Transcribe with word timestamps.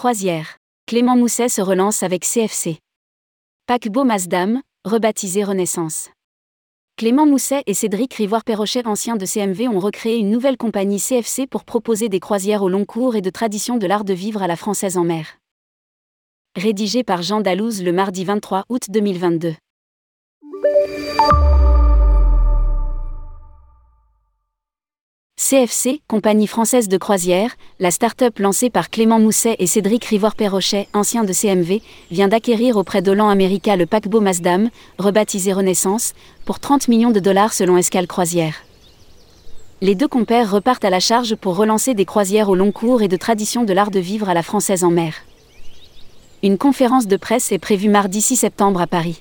Croisière. 0.00 0.56
Clément 0.86 1.14
Mousset 1.14 1.50
se 1.50 1.60
relance 1.60 2.02
avec 2.02 2.24
CFC. 2.24 2.78
Paquebot 3.66 4.04
Masdam, 4.04 4.62
rebaptisé 4.82 5.44
Renaissance. 5.44 6.08
Clément 6.96 7.26
Mousset 7.26 7.62
et 7.66 7.74
Cédric 7.74 8.14
Rivoire-Perrochet, 8.14 8.86
anciens 8.86 9.16
de 9.16 9.26
CMV, 9.26 9.68
ont 9.68 9.78
recréé 9.78 10.16
une 10.16 10.30
nouvelle 10.30 10.56
compagnie 10.56 10.98
CFC 10.98 11.46
pour 11.46 11.64
proposer 11.64 12.08
des 12.08 12.18
croisières 12.18 12.62
au 12.62 12.70
long 12.70 12.86
cours 12.86 13.14
et 13.14 13.20
de 13.20 13.28
tradition 13.28 13.76
de 13.76 13.86
l'art 13.86 14.04
de 14.04 14.14
vivre 14.14 14.42
à 14.42 14.46
la 14.46 14.56
française 14.56 14.96
en 14.96 15.04
mer. 15.04 15.36
Rédigé 16.56 17.04
par 17.04 17.20
Jean 17.20 17.42
Dalouse 17.42 17.82
le 17.82 17.92
mardi 17.92 18.24
23 18.24 18.64
août 18.70 18.84
2022. 18.88 19.54
CFC, 25.50 26.00
compagnie 26.06 26.46
française 26.46 26.86
de 26.86 26.96
croisière, 26.96 27.56
la 27.80 27.90
start-up 27.90 28.38
lancée 28.38 28.70
par 28.70 28.88
Clément 28.88 29.18
Mousset 29.18 29.56
et 29.58 29.66
Cédric 29.66 30.04
Rivoire-Perrochet, 30.04 30.86
anciens 30.94 31.24
de 31.24 31.32
CMV, 31.32 31.82
vient 32.12 32.28
d'acquérir 32.28 32.76
auprès 32.76 33.02
d'Olan 33.02 33.28
America 33.28 33.74
le 33.74 33.84
paquebot 33.84 34.20
Masdam, 34.20 34.70
rebaptisé 35.00 35.52
Renaissance, 35.52 36.12
pour 36.44 36.60
30 36.60 36.86
millions 36.86 37.10
de 37.10 37.18
dollars 37.18 37.52
selon 37.52 37.76
Escale 37.76 38.06
Croisière. 38.06 38.62
Les 39.80 39.96
deux 39.96 40.06
compères 40.06 40.52
repartent 40.52 40.84
à 40.84 40.90
la 40.90 41.00
charge 41.00 41.34
pour 41.34 41.56
relancer 41.56 41.94
des 41.94 42.04
croisières 42.04 42.48
au 42.48 42.54
long 42.54 42.70
cours 42.70 43.02
et 43.02 43.08
de 43.08 43.16
tradition 43.16 43.64
de 43.64 43.72
l'art 43.72 43.90
de 43.90 43.98
vivre 43.98 44.28
à 44.28 44.34
la 44.34 44.44
française 44.44 44.84
en 44.84 44.92
mer. 44.92 45.14
Une 46.44 46.58
conférence 46.58 47.08
de 47.08 47.16
presse 47.16 47.50
est 47.50 47.58
prévue 47.58 47.88
mardi 47.88 48.20
6 48.20 48.36
septembre 48.36 48.80
à 48.80 48.86
Paris. 48.86 49.20